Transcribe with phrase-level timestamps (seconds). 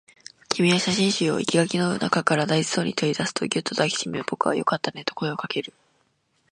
[0.49, 5.73] 君は写真集を生垣の中から大事そうに取り出すと、ぎゅっと抱きしめ、僕はよかったねと声をかける